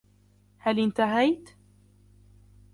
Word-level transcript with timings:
هل 0.57 0.79
إنتهيت؟ 0.79 1.49